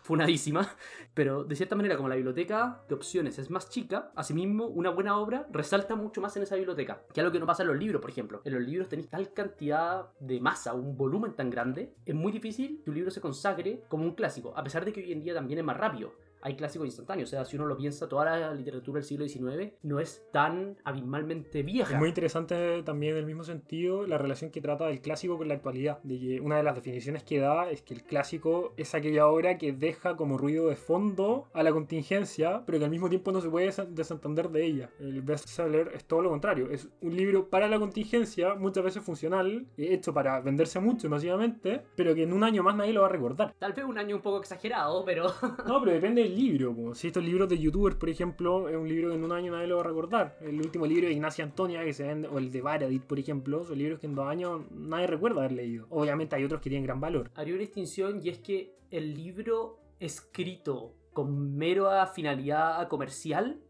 funadísima, 0.09 0.67
pero 1.15 1.45
de 1.45 1.55
cierta 1.55 1.77
manera 1.77 1.97
como 1.97 2.09
la 2.09 2.15
biblioteca 2.15 2.81
de 2.89 2.95
opciones 2.95 3.39
es 3.39 3.51
más 3.51 3.69
chica, 3.69 4.11
asimismo 4.17 4.67
una 4.67 4.89
buena 4.89 5.19
obra 5.19 5.47
resalta 5.53 5.97
mucho 5.97 6.23
más 6.23 6.35
en 6.39 6.45
esa 6.45 6.57
biblioteca, 6.57 7.03
que 7.13 7.21
algo 7.21 7.31
que 7.31 7.39
no 7.39 7.45
pasa 7.45 7.63
en 7.63 7.69
los 7.69 7.77
libros, 7.77 8.01
por 8.01 8.11
ejemplo. 8.11 8.41
En 8.45 8.55
los 8.55 8.63
libros 8.63 8.89
tenéis 8.89 9.11
tal 9.11 9.35
cantidad 9.35 10.07
de 10.19 10.41
masa, 10.41 10.73
un 10.73 10.97
volumen 10.97 11.35
tan 11.35 11.51
grande, 11.51 11.95
es 12.07 12.15
muy 12.15 12.33
difícil 12.33 12.81
que 12.83 12.89
un 12.89 12.97
libro 12.97 13.11
se 13.11 13.21
consagre 13.21 13.83
como 13.89 14.05
un 14.05 14.15
clásico, 14.15 14.55
a 14.57 14.65
pesar 14.65 14.87
de 14.87 14.95
que 14.95 15.03
hoy 15.03 15.13
en 15.13 15.21
día 15.21 15.35
también 15.35 15.59
es 15.59 15.65
más 15.65 15.77
rápido 15.77 16.15
hay 16.43 16.57
clásicos 16.57 16.87
instantáneos. 16.87 17.29
O 17.29 17.31
sea, 17.31 17.45
si 17.45 17.57
uno 17.57 17.67
lo 17.67 17.77
piensa, 17.77 18.09
toda 18.09 18.39
la 18.39 18.55
literatura 18.55 19.01
del 19.01 19.05
siglo 19.05 19.27
XIX 19.27 19.73
no 19.83 20.01
es 20.01 20.25
tan 20.33 20.77
abismalmente 20.85 21.63
vieja. 21.63 21.95
Es 21.95 21.99
muy 21.99 22.09
interesante 22.09 22.83
también 22.83 23.13
en 23.13 23.19
el 23.21 23.27
mismo 23.27 23.45
sentido 23.45 24.07
la 24.07 24.19
relación 24.19 24.51
que 24.51 24.61
trata 24.61 24.87
del 24.87 25.01
clásico 25.01 25.39
con 25.39 25.49
la 25.49 25.55
actualidad. 25.55 26.01
De 26.03 26.19
que 26.19 26.41
una 26.41 26.57
de 26.57 26.63
las 26.63 26.75
definiciones 26.75 27.25
que 27.25 27.39
da 27.39 27.71
es 27.71 27.83
que 27.83 27.95
el 27.95 28.03
clásico 28.03 28.75
es 28.77 28.95
aquella 28.95 29.27
obra 29.27 29.59
que 29.59 29.73
deja 29.73 30.17
como 30.17 30.39
ruido 30.39 30.69
de 30.69 30.77
fondo 30.77 31.49
a 31.53 31.63
la 31.63 31.73
contingencia, 31.73 32.63
pero 32.67 32.79
que 32.79 32.85
al 32.85 32.91
mismo 32.91 33.09
tiempo 33.09 33.33
no 33.33 33.41
se 33.41 33.49
puede 33.49 33.73
desentender 33.89 34.51
de 34.51 34.65
ella. 34.65 34.91
El 34.99 35.23
bestseller 35.23 35.93
es 35.95 36.05
todo 36.05 36.23
lo 36.23 36.31
contrario. 36.31 36.71
Es 36.71 36.89
un 37.01 37.17
libro 37.17 37.49
para 37.49 37.69
la 37.69 37.79
contingencia, 37.79 38.55
muchas 38.55 38.85
veces 38.85 39.03
funcional, 39.03 39.67
hecho 39.77 40.13
para 40.15 40.41
venderse 40.41 40.81
mucho 40.81 41.09
masivamente, 41.09 41.83
pero 41.97 42.15
que 42.15 42.23
en 42.23 42.33
un 42.33 42.45
año 42.45 42.63
más 42.63 42.77
nadie 42.77 42.93
lo 42.93 43.03
va 43.03 43.09
a 43.09 43.11
recordar. 43.11 43.55
Tal 43.59 43.73
vez 43.73 43.85
un 43.85 43.99
año 43.99 44.17
un 44.17 44.23
poco 44.23 44.39
exagerado, 44.39 45.05
pero... 45.05 45.27
no, 45.67 45.81
pero 45.81 45.93
depende 45.93 46.28
libro. 46.29 46.75
Como 46.75 46.95
si 46.95 47.09
estos 47.09 47.25
libros 47.25 47.49
de 47.49 47.59
youtubers, 47.59 47.97
por 47.97 48.09
ejemplo, 48.09 48.69
es 48.69 48.77
un 48.77 48.89
libro 48.89 49.11
que 49.11 49.17
en 49.17 49.25
un 49.25 49.33
año 49.33 49.53
nadie 49.53 49.67
lo 49.67 49.77
va 49.77 49.83
a 49.83 49.87
recordar. 49.87 50.39
El 50.41 50.61
último 50.61 50.87
libro 50.87 51.07
de 51.07 51.13
Ignacia 51.13 51.45
Antonia, 51.45 51.85
que 51.85 51.93
se 51.93 52.07
vende, 52.07 52.29
o 52.29 52.39
el 52.39 52.51
de 52.51 52.61
Baradit, 52.61 53.03
por 53.05 53.19
ejemplo, 53.19 53.65
son 53.65 53.79
libros 53.79 53.99
que 53.99 54.07
en 54.07 54.15
dos 54.15 54.27
años 54.27 54.63
nadie 54.71 55.07
recuerda 55.07 55.41
haber 55.41 55.53
leído. 55.53 55.87
Obviamente 55.91 56.37
hay 56.37 56.45
otros 56.45 56.61
que 56.61 56.71
tienen 56.71 56.85
gran 56.85 57.01
valor. 57.01 57.31
Haría 57.35 57.55
una 57.55 57.61
distinción 57.61 58.21
y 58.23 58.29
es 58.29 58.39
que 58.39 58.77
el 58.91 59.15
libro 59.15 59.81
escrito 60.01 60.95
con 61.13 61.57
mera 61.57 62.07
finalidad 62.07 62.87
comercial 62.89 63.61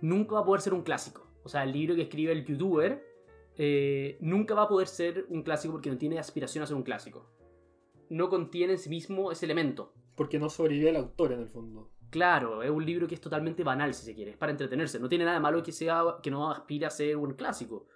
nunca 0.00 0.34
va 0.34 0.40
a 0.40 0.44
poder 0.44 0.60
ser 0.60 0.74
un 0.74 0.82
clásico. 0.82 1.26
O 1.42 1.48
sea, 1.48 1.62
el 1.62 1.72
libro 1.72 1.94
que 1.94 2.02
escribe 2.02 2.32
el 2.32 2.44
youtuber 2.44 3.04
eh, 3.56 4.18
nunca 4.20 4.54
va 4.54 4.62
a 4.62 4.68
poder 4.68 4.88
ser 4.88 5.26
un 5.28 5.42
clásico 5.42 5.72
porque 5.72 5.90
no 5.90 5.96
tiene 5.96 6.18
aspiración 6.18 6.64
a 6.64 6.66
ser 6.66 6.76
un 6.76 6.82
clásico. 6.82 7.30
No 8.08 8.28
contiene 8.28 8.74
en 8.74 8.78
sí 8.78 8.88
mismo 8.88 9.32
ese 9.32 9.46
elemento. 9.46 9.92
Porque 10.14 10.38
no 10.38 10.48
sobrevive 10.48 10.90
el 10.90 10.96
autor 10.96 11.32
en 11.32 11.40
el 11.40 11.48
fondo. 11.48 11.90
Claro, 12.10 12.62
es 12.62 12.70
un 12.70 12.84
libro 12.84 13.06
que 13.06 13.14
es 13.14 13.20
totalmente 13.20 13.64
banal, 13.64 13.92
si 13.92 14.04
se 14.04 14.14
quiere, 14.14 14.30
es 14.30 14.36
para 14.36 14.52
entretenerse. 14.52 14.98
No 14.98 15.08
tiene 15.08 15.24
nada 15.24 15.36
de 15.36 15.42
malo 15.42 15.62
que, 15.62 15.72
sea, 15.72 16.02
que 16.22 16.30
no 16.30 16.50
aspire 16.50 16.86
a 16.86 16.90
ser 16.90 17.16
un 17.16 17.34
clásico. 17.34 17.86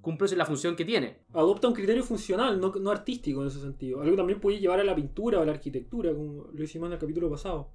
Cumple 0.00 0.34
la 0.36 0.46
función 0.46 0.76
que 0.76 0.84
tiene. 0.84 1.24
Adopta 1.34 1.68
un 1.68 1.74
criterio 1.74 2.02
funcional, 2.02 2.58
no, 2.60 2.90
artístico 2.90 3.42
en 3.42 3.48
ese 3.48 3.60
sentido. 3.60 4.00
Algo 4.00 4.12
que 4.12 4.16
también 4.16 4.40
puede 4.40 4.58
llevar 4.58 4.80
a 4.80 4.84
la 4.84 4.94
pintura 4.94 5.38
o 5.38 5.42
a 5.42 5.44
la 5.44 5.52
arquitectura, 5.52 6.12
como 6.12 6.48
lo 6.52 6.62
hicimos 6.62 6.86
en 6.86 6.94
el 6.94 6.98
capítulo 6.98 7.30
pasado. 7.30 7.70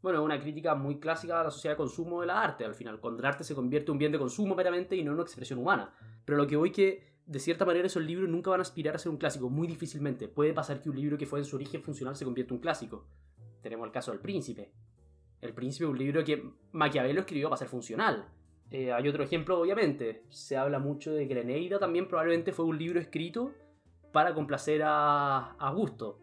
Bueno, 0.00 0.20
es 0.20 0.24
una 0.24 0.40
crítica 0.40 0.74
muy 0.74 0.98
clásica 0.98 1.40
a 1.40 1.44
la 1.44 1.50
sociedad 1.50 1.74
de 1.74 1.78
consumo 1.78 2.20
de 2.20 2.28
la 2.28 2.42
arte, 2.42 2.64
al 2.64 2.74
final. 2.74 3.00
Cuando 3.00 3.20
el 3.20 3.26
arte 3.26 3.44
se 3.44 3.54
convierte 3.54 3.90
en 3.90 3.92
un 3.92 3.98
bien 3.98 4.12
de 4.12 4.18
consumo 4.18 4.54
meramente 4.54 4.96
y 4.96 5.02
no 5.02 5.10
en 5.10 5.14
una 5.14 5.24
expresión 5.24 5.58
humana. 5.58 5.92
Pero 6.24 6.38
lo 6.38 6.46
que 6.46 6.56
voy 6.56 6.70
que, 6.70 7.16
de 7.26 7.38
cierta 7.38 7.64
manera, 7.64 7.86
esos 7.86 8.02
libros 8.02 8.28
nunca 8.28 8.50
van 8.50 8.60
a 8.60 8.62
aspirar 8.62 8.94
a 8.94 8.98
ser 8.98 9.10
un 9.10 9.18
clásico, 9.18 9.50
muy 9.50 9.66
difícilmente. 9.66 10.28
Puede 10.28 10.54
pasar 10.54 10.80
que 10.80 10.88
un 10.88 10.98
libro 10.98 11.18
que 11.18 11.26
fue 11.26 11.40
en 11.40 11.44
su 11.44 11.56
origen 11.56 11.82
funcional 11.82 12.16
se 12.16 12.24
convierta 12.24 12.54
en 12.54 12.58
un 12.58 12.62
clásico. 12.62 13.06
Tenemos 13.60 13.86
el 13.86 13.92
caso 13.92 14.12
del 14.12 14.20
príncipe. 14.20 14.72
El 15.40 15.54
Príncipe 15.54 15.84
es 15.84 15.90
un 15.90 15.98
libro 15.98 16.24
que 16.24 16.42
Maquiavelo 16.72 17.20
escribió 17.20 17.48
para 17.48 17.58
ser 17.58 17.68
funcional. 17.68 18.28
Eh, 18.70 18.92
hay 18.92 19.08
otro 19.08 19.22
ejemplo, 19.22 19.60
obviamente. 19.60 20.22
Se 20.28 20.56
habla 20.56 20.78
mucho 20.78 21.12
de 21.12 21.26
Greneida 21.26 21.78
también, 21.78 22.08
probablemente 22.08 22.52
fue 22.52 22.64
un 22.64 22.78
libro 22.78 23.00
escrito 23.00 23.52
para 24.12 24.34
complacer 24.34 24.82
a 24.84 25.52
Augusto. 25.58 26.18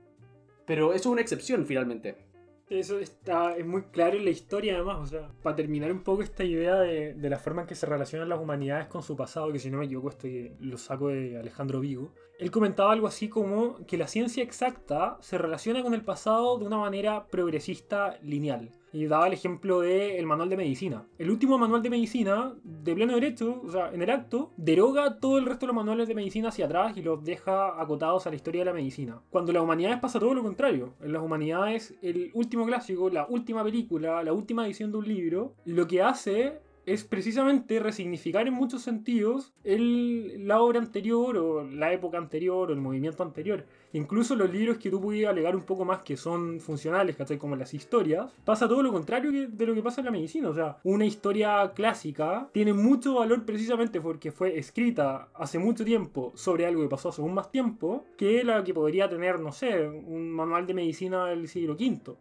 Pero 0.65 0.93
eso 0.93 0.95
es 0.95 1.05
una 1.05 1.21
excepción, 1.21 1.65
finalmente. 1.65 2.25
Eso 2.69 2.97
está, 2.97 3.55
es 3.55 3.65
muy 3.65 3.83
claro 3.83 4.17
en 4.17 4.25
la 4.25 4.31
historia, 4.31 4.75
además. 4.75 4.97
O 4.99 5.05
sea, 5.05 5.29
para 5.43 5.55
terminar 5.55 5.91
un 5.91 6.01
poco 6.01 6.23
esta 6.23 6.43
idea 6.43 6.79
de, 6.79 7.13
de, 7.13 7.29
la 7.29 7.37
forma 7.37 7.61
en 7.61 7.67
que 7.67 7.75
se 7.75 7.85
relacionan 7.85 8.27
las 8.27 8.39
humanidades 8.39 8.87
con 8.87 9.03
su 9.03 9.15
pasado, 9.15 9.51
que 9.51 9.59
si 9.59 9.69
no 9.69 9.77
me 9.77 9.85
equivoco, 9.85 10.09
esto 10.09 10.27
lo 10.59 10.77
saco 10.77 11.09
de 11.09 11.37
Alejandro 11.37 11.79
Vigo. 11.79 12.11
Él 12.39 12.49
comentaba 12.49 12.91
algo 12.91 13.07
así 13.07 13.29
como 13.29 13.85
que 13.85 13.97
la 13.97 14.07
ciencia 14.07 14.43
exacta 14.43 15.17
se 15.21 15.37
relaciona 15.37 15.83
con 15.83 15.93
el 15.93 16.03
pasado 16.03 16.57
de 16.57 16.65
una 16.65 16.77
manera 16.77 17.27
progresista 17.27 18.17
lineal. 18.23 18.71
Y 18.95 19.07
daba 19.07 19.27
el 19.27 19.33
ejemplo 19.33 19.81
del 19.81 20.25
manual 20.25 20.47
de 20.47 20.55
medicina. 20.55 21.05
El 21.17 21.29
último 21.29 21.57
manual 21.57 21.81
de 21.81 21.89
medicina, 21.89 22.53
de 22.63 22.95
pleno 22.95 23.15
derecho, 23.15 23.61
o 23.67 23.69
sea, 23.69 23.91
en 23.93 24.01
el 24.01 24.09
acto, 24.09 24.51
deroga 24.55 25.19
todo 25.19 25.37
el 25.37 25.45
resto 25.45 25.65
de 25.65 25.67
los 25.67 25.75
manuales 25.75 26.07
de 26.07 26.15
medicina 26.15 26.47
hacia 26.47 26.63
atrás 26.63 26.95
y 26.95 27.01
los 27.01 27.21
deja 27.21 27.81
acotados 27.81 28.25
a 28.25 28.29
la 28.29 28.37
historia 28.37 28.61
de 28.61 28.65
la 28.65 28.73
medicina. 28.73 29.19
Cuando 29.29 29.51
las 29.51 29.63
humanidades 29.63 29.99
pasa 29.99 30.17
todo 30.17 30.33
lo 30.33 30.43
contrario. 30.43 30.93
En 31.01 31.11
las 31.11 31.21
humanidades, 31.21 31.93
el 32.01 32.31
último 32.33 32.65
clásico, 32.65 33.09
la 33.09 33.25
última 33.27 33.65
película, 33.65 34.23
la 34.23 34.31
última 34.31 34.65
edición 34.65 34.93
de 34.93 34.97
un 34.97 35.07
libro, 35.09 35.51
lo 35.65 35.87
que 35.87 36.01
hace 36.01 36.61
es 36.85 37.03
precisamente 37.03 37.79
resignificar 37.79 38.47
en 38.47 38.53
muchos 38.53 38.83
sentidos 38.83 39.53
el, 39.63 40.47
la 40.47 40.61
obra 40.61 40.79
anterior 40.79 41.37
o 41.37 41.63
la 41.63 41.91
época 41.91 42.17
anterior 42.17 42.69
o 42.69 42.73
el 42.73 42.79
movimiento 42.79 43.23
anterior. 43.23 43.65
Incluso 43.93 44.35
los 44.35 44.51
libros 44.51 44.77
que 44.77 44.89
tú 44.89 44.99
pudieras 44.99 45.31
alegar 45.31 45.55
un 45.55 45.63
poco 45.63 45.85
más 45.85 45.99
que 45.99 46.17
son 46.17 46.59
funcionales, 46.59 47.15
¿cachai? 47.15 47.37
Como 47.37 47.55
las 47.55 47.73
historias, 47.73 48.31
pasa 48.43 48.67
todo 48.67 48.83
lo 48.83 48.91
contrario 48.91 49.47
de 49.49 49.65
lo 49.65 49.73
que 49.73 49.81
pasa 49.81 50.01
en 50.01 50.05
la 50.05 50.11
medicina. 50.11 50.49
O 50.49 50.53
sea, 50.53 50.77
una 50.83 51.05
historia 51.05 51.71
clásica 51.73 52.49
tiene 52.51 52.73
mucho 52.73 53.15
valor 53.15 53.45
precisamente 53.45 54.01
porque 54.01 54.31
fue 54.31 54.57
escrita 54.59 55.29
hace 55.33 55.59
mucho 55.59 55.85
tiempo 55.85 56.33
sobre 56.35 56.65
algo 56.65 56.81
que 56.81 56.89
pasó 56.89 57.09
hace 57.09 57.21
aún 57.21 57.33
más 57.33 57.51
tiempo 57.51 58.05
que 58.17 58.43
la 58.43 58.63
que 58.63 58.73
podría 58.73 59.09
tener, 59.09 59.39
no 59.39 59.51
sé, 59.51 59.87
un 59.87 60.31
manual 60.31 60.67
de 60.67 60.73
medicina 60.73 61.27
del 61.27 61.47
siglo 61.47 61.73
V. 61.73 62.15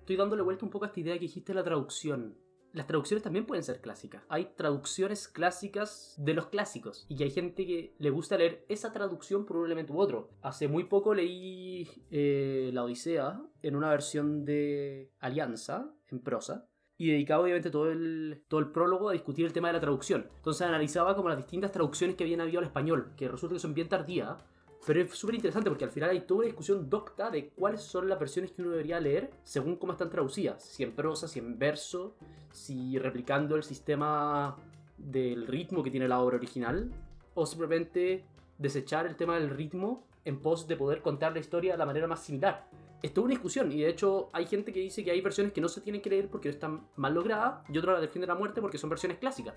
Estoy 0.00 0.16
dándole 0.16 0.42
vuelta 0.42 0.66
un 0.66 0.70
poco 0.70 0.84
a 0.84 0.88
esta 0.88 1.00
idea 1.00 1.14
que 1.14 1.20
dijiste 1.20 1.54
la 1.54 1.64
traducción 1.64 2.34
las 2.74 2.88
traducciones 2.88 3.22
también 3.22 3.46
pueden 3.46 3.62
ser 3.62 3.80
clásicas. 3.80 4.24
Hay 4.28 4.50
traducciones 4.56 5.28
clásicas 5.28 6.14
de 6.18 6.34
los 6.34 6.46
clásicos 6.46 7.06
y 7.08 7.16
que 7.16 7.24
hay 7.24 7.30
gente 7.30 7.66
que 7.66 7.94
le 7.98 8.10
gusta 8.10 8.36
leer 8.36 8.66
esa 8.68 8.92
traducción 8.92 9.46
por 9.46 9.56
un 9.58 9.66
elemento 9.66 9.94
u 9.94 10.00
otro. 10.00 10.30
Hace 10.42 10.66
muy 10.66 10.84
poco 10.84 11.14
leí 11.14 11.88
eh, 12.10 12.70
La 12.74 12.84
Odisea 12.84 13.40
en 13.62 13.76
una 13.76 13.90
versión 13.90 14.44
de 14.44 15.12
Alianza, 15.20 15.94
en 16.10 16.20
prosa, 16.20 16.68
y 16.96 17.10
dedicaba 17.10 17.44
obviamente 17.44 17.70
todo 17.70 17.90
el, 17.90 18.44
todo 18.48 18.60
el 18.60 18.70
prólogo 18.70 19.08
a 19.08 19.12
discutir 19.12 19.46
el 19.46 19.52
tema 19.52 19.68
de 19.68 19.74
la 19.74 19.80
traducción. 19.80 20.28
Entonces 20.36 20.66
analizaba 20.66 21.14
como 21.14 21.28
las 21.28 21.38
distintas 21.38 21.72
traducciones 21.72 22.16
que 22.16 22.24
habían 22.24 22.40
habido 22.40 22.58
al 22.58 22.66
español, 22.66 23.12
que 23.16 23.28
resulta 23.28 23.54
que 23.54 23.60
son 23.60 23.74
bien 23.74 23.88
tardías, 23.88 24.44
pero 24.86 25.00
es 25.00 25.10
súper 25.10 25.36
interesante 25.36 25.70
porque 25.70 25.84
al 25.84 25.90
final 25.90 26.10
hay 26.10 26.20
toda 26.20 26.40
una 26.40 26.46
discusión 26.46 26.90
docta 26.90 27.30
de 27.30 27.48
cuáles 27.48 27.82
son 27.82 28.08
las 28.08 28.18
versiones 28.18 28.52
que 28.52 28.62
uno 28.62 28.72
debería 28.72 29.00
leer 29.00 29.30
según 29.42 29.76
cómo 29.76 29.92
están 29.92 30.10
traducidas. 30.10 30.62
Si 30.62 30.82
en 30.82 30.92
prosa, 30.92 31.28
si 31.28 31.38
en 31.38 31.58
verso, 31.58 32.16
si 32.52 32.98
replicando 32.98 33.56
el 33.56 33.62
sistema 33.62 34.56
del 34.98 35.46
ritmo 35.46 35.82
que 35.82 35.90
tiene 35.90 36.08
la 36.08 36.20
obra 36.20 36.36
original, 36.36 36.90
o 37.34 37.46
simplemente 37.46 38.24
desechar 38.58 39.06
el 39.06 39.16
tema 39.16 39.34
del 39.34 39.50
ritmo 39.50 40.06
en 40.24 40.40
pos 40.40 40.66
de 40.66 40.76
poder 40.76 41.02
contar 41.02 41.32
la 41.32 41.40
historia 41.40 41.72
de 41.72 41.78
la 41.78 41.86
manera 41.86 42.06
más 42.06 42.22
similar. 42.22 42.68
Es 43.02 43.16
una 43.18 43.30
discusión 43.30 43.70
y 43.70 43.82
de 43.82 43.88
hecho 43.90 44.30
hay 44.32 44.46
gente 44.46 44.72
que 44.72 44.80
dice 44.80 45.04
que 45.04 45.10
hay 45.10 45.20
versiones 45.20 45.52
que 45.52 45.60
no 45.60 45.68
se 45.68 45.82
tienen 45.82 46.00
que 46.00 46.08
leer 46.08 46.28
porque 46.28 46.48
están 46.48 46.88
mal 46.96 47.12
logradas 47.12 47.62
y 47.68 47.76
otros 47.76 47.94
la 47.94 48.00
defienden 48.00 48.30
a 48.30 48.34
muerte 48.34 48.62
porque 48.62 48.78
son 48.78 48.88
versiones 48.88 49.18
clásicas. 49.18 49.54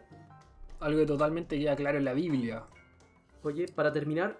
Algo 0.81 0.99
que 0.99 1.05
totalmente 1.05 1.57
queda 1.57 1.75
claro 1.75 1.97
en 1.97 2.05
la 2.05 2.13
Biblia. 2.13 2.63
Oye, 3.43 3.67
para 3.73 3.93
terminar, 3.93 4.37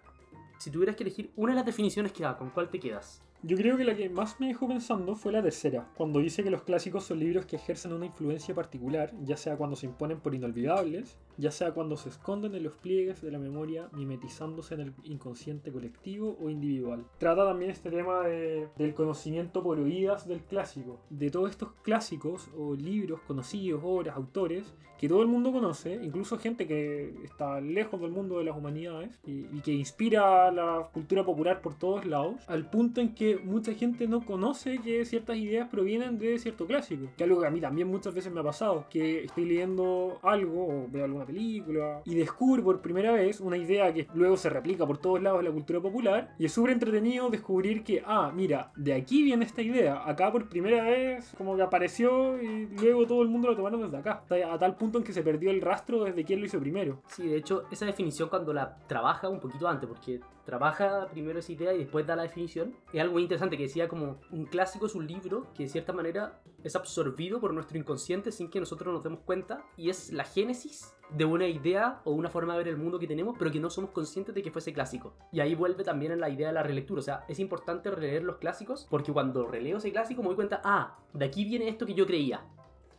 si 0.57 0.71
tuvieras 0.71 0.95
que 0.95 1.03
elegir 1.03 1.31
una 1.35 1.53
de 1.53 1.57
las 1.57 1.65
definiciones 1.65 2.11
que 2.11 2.23
da, 2.23 2.37
¿con 2.37 2.49
cuál 2.49 2.69
te 2.69 2.79
quedas? 2.79 3.21
Yo 3.43 3.55
creo 3.55 3.77
que 3.77 3.83
la 3.83 3.95
que 3.95 4.09
más 4.09 4.39
me 4.39 4.47
dejó 4.47 4.67
pensando 4.67 5.15
fue 5.15 5.31
la 5.31 5.43
tercera, 5.43 5.87
cuando 5.95 6.19
dice 6.19 6.43
que 6.43 6.49
los 6.49 6.63
clásicos 6.63 7.03
son 7.03 7.19
libros 7.19 7.45
que 7.45 7.57
ejercen 7.57 7.93
una 7.93 8.07
influencia 8.07 8.55
particular, 8.55 9.13
ya 9.23 9.37
sea 9.37 9.57
cuando 9.57 9.75
se 9.75 9.85
imponen 9.85 10.19
por 10.19 10.33
inolvidables, 10.33 11.17
ya 11.37 11.51
sea 11.51 11.71
cuando 11.71 11.97
se 11.97 12.09
esconden 12.09 12.55
en 12.55 12.63
los 12.63 12.73
pliegues 12.73 13.21
de 13.21 13.31
la 13.31 13.37
memoria, 13.37 13.89
mimetizándose 13.93 14.73
en 14.73 14.81
el 14.81 14.93
inconsciente 15.03 15.71
colectivo 15.71 16.35
o 16.41 16.49
individual. 16.49 17.05
Trata 17.19 17.45
también 17.45 17.69
este 17.69 17.91
tema 17.91 18.23
del 18.23 18.95
conocimiento 18.95 19.61
por 19.61 19.79
oídas 19.79 20.27
del 20.27 20.41
clásico, 20.41 20.99
de 21.11 21.29
todos 21.29 21.51
estos 21.51 21.73
clásicos 21.83 22.49
o 22.57 22.73
libros 22.73 23.21
conocidos, 23.21 23.81
obras, 23.83 24.15
autores, 24.15 24.73
que 24.97 25.07
todo 25.07 25.21
el 25.21 25.27
mundo 25.27 25.51
conoce, 25.51 25.93
incluso 25.93 26.39
gente 26.39 26.65
que 26.65 27.13
está 27.23 27.61
lejos 27.61 28.01
del 28.01 28.09
mundo 28.09 28.39
de 28.39 28.45
las 28.45 28.57
humanidades 28.57 29.19
y, 29.27 29.45
y 29.55 29.61
que 29.63 29.71
inspira 29.71 30.51
la 30.51 30.89
cultura 30.91 31.23
popular 31.23 31.61
por 31.61 31.75
todos 31.75 32.03
lados, 32.05 32.41
al 32.47 32.67
punto 32.67 32.99
en 32.99 33.13
que 33.13 33.26
mucha 33.35 33.73
gente 33.73 34.07
no 34.07 34.25
conoce 34.25 34.79
que 34.79 35.05
ciertas 35.05 35.37
ideas 35.37 35.67
provienen 35.69 36.17
de 36.17 36.39
cierto 36.39 36.65
clásico. 36.65 37.07
Que 37.17 37.23
algo 37.23 37.41
que 37.41 37.47
a 37.47 37.51
mí 37.51 37.59
también 37.59 37.87
muchas 37.87 38.13
veces 38.13 38.31
me 38.31 38.39
ha 38.39 38.43
pasado, 38.43 38.85
que 38.89 39.25
estoy 39.25 39.45
leyendo 39.45 40.19
algo 40.23 40.67
o 40.67 40.87
veo 40.89 41.05
alguna 41.05 41.25
película 41.25 42.01
y 42.05 42.15
descubro 42.15 42.63
por 42.63 42.81
primera 42.81 43.11
vez 43.11 43.39
una 43.41 43.57
idea 43.57 43.93
que 43.93 44.07
luego 44.13 44.37
se 44.37 44.49
replica 44.49 44.85
por 44.85 44.97
todos 44.97 45.21
lados 45.21 45.39
de 45.39 45.49
la 45.49 45.51
cultura 45.51 45.81
popular 45.81 46.35
y 46.39 46.45
es 46.45 46.53
súper 46.53 46.71
entretenido 46.71 47.29
descubrir 47.29 47.83
que, 47.83 48.03
ah, 48.05 48.31
mira, 48.33 48.71
de 48.75 48.93
aquí 48.93 49.23
viene 49.23 49.45
esta 49.45 49.61
idea, 49.61 50.07
acá 50.07 50.31
por 50.31 50.47
primera 50.49 50.83
vez 50.83 51.33
como 51.37 51.55
que 51.55 51.61
apareció 51.61 52.41
y 52.41 52.67
luego 52.79 53.05
todo 53.05 53.21
el 53.21 53.29
mundo 53.29 53.49
lo 53.49 53.55
tomaron 53.55 53.81
desde 53.81 53.97
acá, 53.97 54.23
a 54.51 54.57
tal 54.57 54.75
punto 54.75 54.97
en 54.97 55.03
que 55.03 55.13
se 55.13 55.23
perdió 55.23 55.51
el 55.51 55.61
rastro 55.61 56.03
desde 56.03 56.23
quién 56.23 56.39
lo 56.39 56.45
hizo 56.45 56.59
primero. 56.59 57.01
Sí, 57.07 57.27
de 57.27 57.37
hecho, 57.37 57.63
esa 57.71 57.85
definición 57.85 58.29
cuando 58.29 58.53
la 58.53 58.77
trabaja 58.87 59.29
un 59.29 59.39
poquito 59.39 59.67
antes, 59.67 59.87
porque 59.87 60.19
trabaja 60.47 61.07
primero 61.11 61.39
esa 61.39 61.51
idea 61.51 61.73
y 61.73 61.79
después 61.79 62.07
da 62.07 62.15
la 62.15 62.23
definición. 62.23 62.73
Es 62.93 63.01
algo 63.01 63.16
muy 63.17 63.23
interesante 63.23 63.57
que 63.57 63.63
decía 63.63 63.87
como 63.87 64.19
un 64.29 64.45
clásico 64.45 64.85
es 64.85 64.93
un 64.93 65.07
libro 65.07 65.47
que 65.55 65.63
de 65.63 65.69
cierta 65.69 65.91
manera 65.91 66.39
es 66.63 66.75
absorbido 66.75 67.39
por 67.39 67.51
nuestro 67.51 67.75
inconsciente 67.75 68.31
sin 68.31 68.47
que 68.47 68.59
nosotros 68.59 68.93
nos 68.93 69.03
demos 69.03 69.21
cuenta 69.21 69.65
y 69.75 69.89
es 69.89 70.13
la 70.13 70.23
génesis 70.23 70.93
de 71.09 71.25
una 71.25 71.47
idea 71.47 71.99
o 72.05 72.11
una 72.11 72.29
forma 72.29 72.53
de 72.53 72.59
ver 72.59 72.67
el 72.67 72.77
mundo 72.77 72.99
que 72.99 73.07
tenemos, 73.07 73.35
pero 73.39 73.51
que 73.51 73.59
no 73.59 73.71
somos 73.71 73.89
conscientes 73.89 74.35
de 74.35 74.43
que 74.43 74.51
fuese 74.51 74.71
clásico. 74.71 75.15
Y 75.31 75.39
ahí 75.39 75.55
vuelve 75.55 75.83
también 75.83 76.11
en 76.11 76.19
la 76.19 76.29
idea 76.29 76.49
de 76.49 76.53
la 76.53 76.61
relectura. 76.61 76.99
O 76.99 77.03
sea, 77.03 77.25
es 77.27 77.39
importante 77.39 77.89
releer 77.89 78.21
los 78.21 78.37
clásicos 78.37 78.85
porque 78.87 79.11
cuando 79.11 79.47
releo 79.47 79.77
ese 79.77 79.91
clásico 79.91 80.21
me 80.21 80.27
doy 80.27 80.35
cuenta, 80.35 80.61
ah, 80.63 80.99
de 81.11 81.25
aquí 81.25 81.43
viene 81.43 81.69
esto 81.69 81.87
que 81.87 81.95
yo 81.95 82.05
creía. 82.05 82.45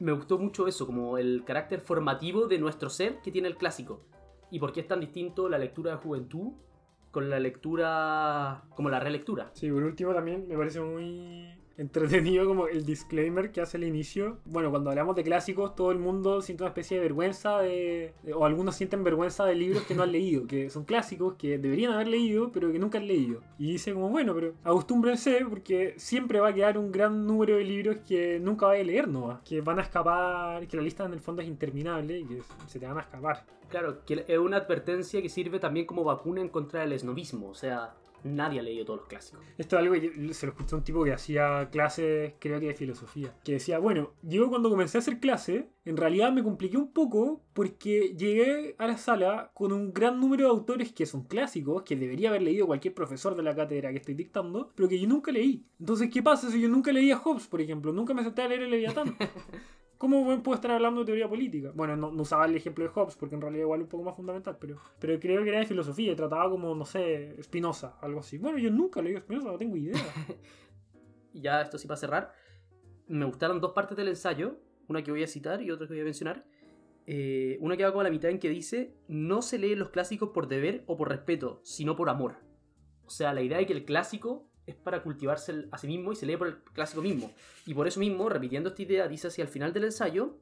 Me 0.00 0.10
gustó 0.10 0.36
mucho 0.36 0.66
eso, 0.66 0.84
como 0.84 1.16
el 1.16 1.44
carácter 1.44 1.80
formativo 1.80 2.48
de 2.48 2.58
nuestro 2.58 2.90
ser 2.90 3.20
que 3.22 3.30
tiene 3.30 3.46
el 3.46 3.56
clásico. 3.56 4.00
Y 4.50 4.58
por 4.58 4.72
qué 4.72 4.80
es 4.80 4.88
tan 4.88 4.98
distinto 4.98 5.48
la 5.48 5.58
lectura 5.58 5.92
de 5.92 5.98
juventud 5.98 6.54
con 7.10 7.30
la 7.30 7.38
lectura, 7.38 8.62
como 8.74 8.90
la 8.90 9.00
relectura. 9.00 9.50
Sí, 9.54 9.70
por 9.70 9.82
último 9.82 10.14
también 10.14 10.46
me 10.48 10.56
parece 10.56 10.80
muy 10.80 11.57
entretenido 11.78 12.44
como 12.44 12.66
el 12.66 12.84
disclaimer 12.84 13.50
que 13.52 13.60
hace 13.60 13.76
al 13.76 13.84
inicio. 13.84 14.38
Bueno, 14.44 14.70
cuando 14.70 14.90
hablamos 14.90 15.16
de 15.16 15.22
clásicos, 15.22 15.74
todo 15.74 15.92
el 15.92 15.98
mundo 15.98 16.42
siente 16.42 16.64
una 16.64 16.70
especie 16.70 16.96
de 16.98 17.04
vergüenza 17.04 17.58
de, 17.60 18.12
o 18.34 18.44
algunos 18.44 18.74
sienten 18.74 19.04
vergüenza 19.04 19.44
de 19.46 19.54
libros 19.54 19.84
que 19.84 19.94
no 19.94 20.02
han 20.02 20.12
leído, 20.12 20.46
que 20.46 20.68
son 20.70 20.84
clásicos 20.84 21.34
que 21.34 21.56
deberían 21.56 21.92
haber 21.92 22.08
leído, 22.08 22.50
pero 22.52 22.70
que 22.72 22.78
nunca 22.78 22.98
han 22.98 23.06
leído. 23.06 23.40
Y 23.58 23.72
dice 23.72 23.94
como, 23.94 24.10
bueno, 24.10 24.34
pero 24.34 24.54
acostúmbrense 24.64 25.46
porque 25.48 25.94
siempre 25.96 26.40
va 26.40 26.48
a 26.48 26.54
quedar 26.54 26.76
un 26.76 26.90
gran 26.90 27.26
número 27.26 27.56
de 27.56 27.64
libros 27.64 27.98
que 28.06 28.40
nunca 28.40 28.66
vais 28.66 28.82
a 28.82 28.86
leer, 28.86 29.08
¿no? 29.08 29.40
Que 29.44 29.60
van 29.60 29.78
a 29.78 29.82
escapar, 29.82 30.66
que 30.66 30.76
la 30.76 30.82
lista 30.82 31.04
en 31.04 31.12
el 31.12 31.20
fondo 31.20 31.42
es 31.42 31.48
interminable 31.48 32.18
y 32.18 32.24
que 32.24 32.42
se 32.66 32.80
te 32.80 32.86
van 32.86 32.98
a 32.98 33.02
escapar. 33.02 33.44
Claro, 33.68 34.04
que 34.04 34.24
es 34.26 34.38
una 34.38 34.56
advertencia 34.56 35.20
que 35.22 35.28
sirve 35.28 35.60
también 35.60 35.86
como 35.86 36.02
vacuna 36.02 36.40
en 36.40 36.48
contra 36.48 36.80
del 36.80 36.92
esnovismo. 36.92 37.50
O 37.50 37.54
sea, 37.54 37.94
nadie 38.24 38.60
ha 38.60 38.62
leído 38.62 38.84
todos 38.84 39.00
los 39.00 39.08
clásicos. 39.08 39.44
Esto 39.56 39.76
es 39.76 39.82
algo 39.82 39.94
que 39.94 40.34
se 40.34 40.46
lo 40.46 40.52
escuché 40.52 40.74
a 40.74 40.78
un 40.78 40.84
tipo 40.84 41.04
que 41.04 41.12
hacía 41.12 41.68
clases, 41.70 42.34
creo 42.38 42.60
que 42.60 42.66
de 42.66 42.74
filosofía, 42.74 43.34
que 43.44 43.52
decía, 43.52 43.78
bueno, 43.78 44.12
yo 44.22 44.48
cuando 44.48 44.70
comencé 44.70 44.98
a 44.98 45.00
hacer 45.00 45.20
clase, 45.20 45.70
en 45.84 45.96
realidad 45.96 46.32
me 46.32 46.42
compliqué 46.42 46.76
un 46.76 46.92
poco 46.92 47.42
porque 47.52 48.14
llegué 48.16 48.74
a 48.78 48.86
la 48.86 48.98
sala 48.98 49.50
con 49.54 49.72
un 49.72 49.92
gran 49.92 50.20
número 50.20 50.44
de 50.44 50.50
autores 50.50 50.92
que 50.92 51.06
son 51.06 51.24
clásicos, 51.24 51.82
que 51.82 51.96
debería 51.96 52.28
haber 52.28 52.42
leído 52.42 52.66
cualquier 52.66 52.94
profesor 52.94 53.34
de 53.34 53.42
la 53.42 53.54
cátedra 53.54 53.90
que 53.90 53.98
estoy 53.98 54.14
dictando, 54.14 54.72
pero 54.74 54.88
que 54.88 55.00
yo 55.00 55.08
nunca 55.08 55.32
leí. 55.32 55.66
Entonces, 55.80 56.10
¿qué 56.12 56.22
pasa 56.22 56.50
si 56.50 56.60
yo 56.60 56.68
nunca 56.68 56.92
leía 56.92 57.16
Hobbes, 57.16 57.46
por 57.46 57.60
ejemplo? 57.60 57.92
Nunca 57.92 58.14
me 58.14 58.22
senté 58.22 58.42
a 58.42 58.48
leer 58.48 58.62
el 58.62 58.70
Leviatán. 58.70 59.16
¿Cómo 59.98 60.42
puedo 60.44 60.54
estar 60.54 60.70
hablando 60.70 61.00
de 61.00 61.06
teoría 61.06 61.28
política? 61.28 61.72
Bueno, 61.74 61.96
no, 61.96 62.08
usaba 62.22 62.46
el 62.46 62.54
ejemplo 62.54 62.84
de 62.84 62.90
Hobbes 62.90 63.16
porque 63.16 63.34
en 63.34 63.40
realidad 63.40 63.64
igual 63.64 63.82
un 63.82 63.88
poco 63.88 64.04
más 64.04 64.14
fundamental, 64.14 64.56
pero, 64.60 64.78
pero 65.00 65.18
creo 65.18 65.42
que 65.42 65.48
era 65.48 65.58
de 65.58 65.66
filosofía 65.66 66.14
trataba 66.14 66.48
como, 66.48 66.72
no 66.72 66.84
sé, 66.84 67.36
Spinoza, 67.42 67.98
algo 68.00 68.20
así. 68.20 68.38
Bueno, 68.38 68.58
yo 68.58 68.70
nunca 68.70 69.02
leí 69.02 69.16
Spinoza, 69.16 69.50
no 69.50 69.58
tengo 69.58 69.76
idea. 69.76 69.96
y 71.32 71.40
ya 71.40 71.62
esto 71.62 71.78
sí 71.78 71.88
para 71.88 71.98
cerrar, 71.98 72.32
me 73.08 73.24
gustaron 73.24 73.60
dos 73.60 73.72
partes 73.72 73.96
del 73.96 74.06
ensayo, 74.06 74.60
una 74.86 75.02
que 75.02 75.10
voy 75.10 75.24
a 75.24 75.26
citar 75.26 75.62
y 75.62 75.70
otra 75.72 75.88
que 75.88 75.94
voy 75.94 76.02
a 76.02 76.04
mencionar. 76.04 76.46
Eh, 77.06 77.58
una 77.60 77.76
que 77.76 77.82
va 77.82 77.90
como 77.90 78.02
a 78.02 78.04
la 78.04 78.10
mitad 78.10 78.30
en 78.30 78.38
que 78.38 78.50
dice, 78.50 78.94
no 79.08 79.42
se 79.42 79.58
leen 79.58 79.80
los 79.80 79.90
clásicos 79.90 80.30
por 80.30 80.46
deber 80.46 80.84
o 80.86 80.96
por 80.96 81.08
respeto, 81.08 81.60
sino 81.64 81.96
por 81.96 82.08
amor. 82.08 82.36
O 83.04 83.10
sea, 83.10 83.32
la 83.32 83.42
idea 83.42 83.58
de 83.58 83.66
que 83.66 83.72
el 83.72 83.84
clásico 83.84 84.47
es 84.68 84.76
para 84.76 85.02
cultivarse 85.02 85.66
a 85.70 85.78
sí 85.78 85.86
mismo 85.86 86.12
y 86.12 86.16
se 86.16 86.26
lee 86.26 86.36
por 86.36 86.46
el 86.46 86.58
clásico 86.58 87.00
mismo. 87.00 87.32
Y 87.66 87.74
por 87.74 87.88
eso 87.88 88.00
mismo, 88.00 88.28
repitiendo 88.28 88.68
esta 88.68 88.82
idea, 88.82 89.08
dice 89.08 89.28
hacia 89.28 89.42
el 89.42 89.48
final 89.48 89.72
del 89.72 89.84
ensayo, 89.84 90.36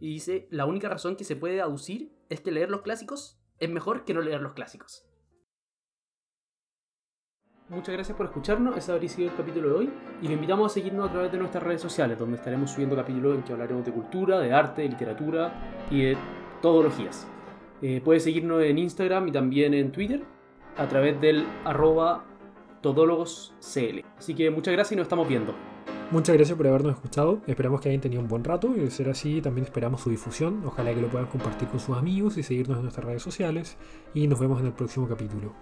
y 0.00 0.14
dice, 0.14 0.48
la 0.50 0.64
única 0.64 0.88
razón 0.88 1.14
que 1.14 1.24
se 1.24 1.36
puede 1.36 1.60
aducir 1.60 2.10
es 2.30 2.40
que 2.40 2.50
leer 2.50 2.70
los 2.70 2.80
clásicos 2.80 3.38
es 3.58 3.68
mejor 3.68 4.06
que 4.06 4.14
no 4.14 4.22
leer 4.22 4.40
los 4.40 4.54
clásicos. 4.54 5.04
Muchas 7.68 7.94
gracias 7.94 8.16
por 8.16 8.26
escucharnos, 8.26 8.76
ese 8.76 8.90
habría 8.90 9.08
sido 9.08 9.30
el 9.30 9.36
capítulo 9.36 9.68
de 9.68 9.74
hoy 9.74 9.90
y 10.22 10.26
lo 10.26 10.32
invitamos 10.32 10.72
a 10.72 10.74
seguirnos 10.74 11.08
a 11.08 11.12
través 11.12 11.30
de 11.30 11.38
nuestras 11.38 11.62
redes 11.62 11.80
sociales 11.80 12.18
donde 12.18 12.36
estaremos 12.36 12.72
subiendo 12.72 12.96
capítulos 12.96 13.36
en 13.36 13.44
que 13.44 13.52
hablaremos 13.52 13.84
de 13.84 13.92
cultura, 13.92 14.40
de 14.40 14.52
arte, 14.52 14.82
de 14.82 14.88
literatura 14.88 15.86
y 15.88 16.02
de 16.02 16.16
todologías. 16.62 17.28
Eh, 17.80 18.00
puedes 18.02 18.24
seguirnos 18.24 18.62
en 18.64 18.78
Instagram 18.78 19.28
y 19.28 19.32
también 19.32 19.74
en 19.74 19.92
Twitter 19.92 20.24
a 20.76 20.88
través 20.88 21.20
del 21.20 21.46
arroba 21.64 22.24
Todólogos 22.80 23.54
CL. 23.60 24.04
Así 24.18 24.34
que 24.34 24.50
muchas 24.50 24.72
gracias 24.72 24.92
y 24.92 24.96
nos 24.96 25.04
estamos 25.04 25.28
viendo. 25.28 25.54
Muchas 26.10 26.34
gracias 26.36 26.56
por 26.56 26.66
habernos 26.66 26.94
escuchado. 26.94 27.40
Esperamos 27.46 27.80
que 27.80 27.88
hayan 27.88 28.00
tenido 28.00 28.20
un 28.20 28.28
buen 28.28 28.42
rato 28.42 28.72
y 28.74 28.80
de 28.80 28.90
ser 28.90 29.08
así 29.08 29.40
también 29.40 29.64
esperamos 29.64 30.00
su 30.00 30.10
difusión. 30.10 30.62
Ojalá 30.66 30.92
que 30.92 31.00
lo 31.00 31.08
puedan 31.08 31.28
compartir 31.28 31.68
con 31.68 31.78
sus 31.78 31.96
amigos 31.96 32.36
y 32.36 32.42
seguirnos 32.42 32.78
en 32.78 32.82
nuestras 32.82 33.06
redes 33.06 33.22
sociales. 33.22 33.76
Y 34.12 34.26
nos 34.26 34.40
vemos 34.40 34.60
en 34.60 34.66
el 34.66 34.72
próximo 34.72 35.06
capítulo. 35.06 35.54